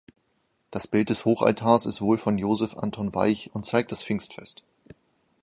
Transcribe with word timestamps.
Das 0.71 0.87
Bild 0.87 1.11
des 1.11 1.25
Hochaltars 1.25 1.85
ist 1.85 2.01
wohl 2.01 2.17
von 2.17 2.39
Joseph 2.39 2.75
Anton 2.75 3.13
Walch 3.13 3.51
und 3.53 3.67
zeigt 3.67 3.91
das 3.91 4.01
Pfingstfest. 4.03 4.63